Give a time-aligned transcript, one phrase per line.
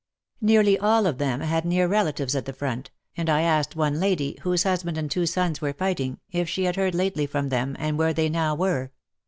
[0.41, 4.35] Nearly all of them had near relatives at the front, and I asked one lady,
[4.41, 7.99] whose husband and two sons were fighting, if she had heard lately from them, and
[7.99, 8.89] where they now were